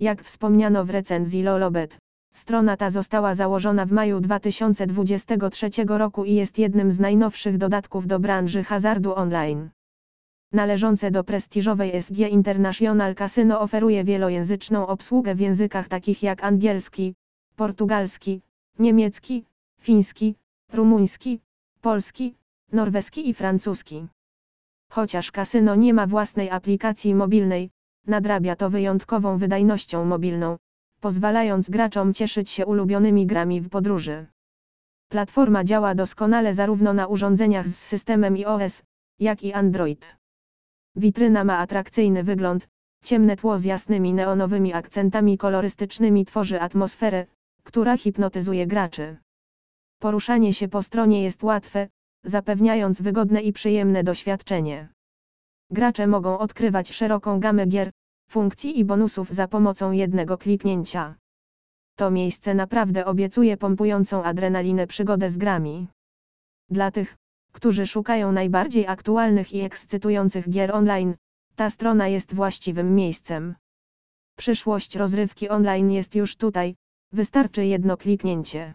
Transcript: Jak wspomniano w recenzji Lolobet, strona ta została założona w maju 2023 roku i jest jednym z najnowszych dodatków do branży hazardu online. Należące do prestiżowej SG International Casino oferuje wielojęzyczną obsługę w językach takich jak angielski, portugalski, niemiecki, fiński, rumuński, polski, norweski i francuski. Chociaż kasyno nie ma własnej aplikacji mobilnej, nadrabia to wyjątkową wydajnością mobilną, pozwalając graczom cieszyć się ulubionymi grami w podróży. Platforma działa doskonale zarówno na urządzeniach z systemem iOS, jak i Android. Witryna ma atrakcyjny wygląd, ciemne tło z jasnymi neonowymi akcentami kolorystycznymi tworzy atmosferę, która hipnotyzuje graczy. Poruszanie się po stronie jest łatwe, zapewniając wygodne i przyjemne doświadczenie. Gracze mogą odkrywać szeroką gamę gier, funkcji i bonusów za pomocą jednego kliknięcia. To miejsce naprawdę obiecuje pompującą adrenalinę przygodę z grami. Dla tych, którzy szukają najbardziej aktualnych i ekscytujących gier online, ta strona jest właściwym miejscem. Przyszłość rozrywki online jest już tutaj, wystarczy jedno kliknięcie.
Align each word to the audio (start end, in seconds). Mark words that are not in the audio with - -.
Jak 0.00 0.24
wspomniano 0.24 0.84
w 0.84 0.90
recenzji 0.90 1.42
Lolobet, 1.42 1.98
strona 2.42 2.76
ta 2.76 2.90
została 2.90 3.34
założona 3.34 3.86
w 3.86 3.92
maju 3.92 4.20
2023 4.20 5.70
roku 5.86 6.24
i 6.24 6.34
jest 6.34 6.58
jednym 6.58 6.92
z 6.92 7.00
najnowszych 7.00 7.58
dodatków 7.58 8.06
do 8.06 8.18
branży 8.18 8.64
hazardu 8.64 9.14
online. 9.14 9.70
Należące 10.52 11.10
do 11.10 11.24
prestiżowej 11.24 12.02
SG 12.02 12.18
International 12.18 13.14
Casino 13.14 13.60
oferuje 13.60 14.04
wielojęzyczną 14.04 14.86
obsługę 14.86 15.34
w 15.34 15.40
językach 15.40 15.88
takich 15.88 16.22
jak 16.22 16.44
angielski, 16.44 17.14
portugalski, 17.56 18.40
niemiecki, 18.78 19.44
fiński, 19.80 20.34
rumuński, 20.72 21.40
polski, 21.82 22.34
norweski 22.72 23.28
i 23.28 23.34
francuski. 23.34 24.06
Chociaż 24.90 25.30
kasyno 25.30 25.74
nie 25.74 25.94
ma 25.94 26.06
własnej 26.06 26.50
aplikacji 26.50 27.14
mobilnej, 27.14 27.70
nadrabia 28.06 28.56
to 28.56 28.70
wyjątkową 28.70 29.38
wydajnością 29.38 30.04
mobilną, 30.04 30.56
pozwalając 31.00 31.70
graczom 31.70 32.14
cieszyć 32.14 32.50
się 32.50 32.66
ulubionymi 32.66 33.26
grami 33.26 33.60
w 33.60 33.68
podróży. 33.68 34.26
Platforma 35.08 35.64
działa 35.64 35.94
doskonale 35.94 36.54
zarówno 36.54 36.92
na 36.92 37.06
urządzeniach 37.06 37.66
z 37.66 37.90
systemem 37.90 38.34
iOS, 38.34 38.72
jak 39.18 39.42
i 39.42 39.52
Android. 39.52 40.06
Witryna 40.96 41.44
ma 41.44 41.58
atrakcyjny 41.58 42.24
wygląd, 42.24 42.68
ciemne 43.04 43.36
tło 43.36 43.58
z 43.58 43.64
jasnymi 43.64 44.14
neonowymi 44.14 44.72
akcentami 44.72 45.38
kolorystycznymi 45.38 46.26
tworzy 46.26 46.60
atmosferę, 46.60 47.26
która 47.64 47.96
hipnotyzuje 47.96 48.66
graczy. 48.66 49.16
Poruszanie 50.00 50.54
się 50.54 50.68
po 50.68 50.82
stronie 50.82 51.24
jest 51.24 51.42
łatwe, 51.42 51.88
zapewniając 52.24 53.02
wygodne 53.02 53.42
i 53.42 53.52
przyjemne 53.52 54.04
doświadczenie. 54.04 54.88
Gracze 55.70 56.06
mogą 56.06 56.38
odkrywać 56.38 56.94
szeroką 56.94 57.40
gamę 57.40 57.66
gier, 57.66 57.90
funkcji 58.30 58.78
i 58.78 58.84
bonusów 58.84 59.30
za 59.30 59.48
pomocą 59.48 59.92
jednego 59.92 60.38
kliknięcia. 60.38 61.14
To 61.96 62.10
miejsce 62.10 62.54
naprawdę 62.54 63.04
obiecuje 63.06 63.56
pompującą 63.56 64.24
adrenalinę 64.24 64.86
przygodę 64.86 65.30
z 65.30 65.36
grami. 65.36 65.88
Dla 66.70 66.90
tych, 66.90 67.16
którzy 67.52 67.86
szukają 67.86 68.32
najbardziej 68.32 68.86
aktualnych 68.86 69.52
i 69.52 69.60
ekscytujących 69.60 70.50
gier 70.50 70.74
online, 70.74 71.14
ta 71.56 71.70
strona 71.70 72.08
jest 72.08 72.34
właściwym 72.34 72.94
miejscem. 72.94 73.54
Przyszłość 74.38 74.96
rozrywki 74.96 75.48
online 75.48 75.90
jest 75.90 76.14
już 76.14 76.36
tutaj, 76.36 76.76
wystarczy 77.12 77.66
jedno 77.66 77.96
kliknięcie. 77.96 78.74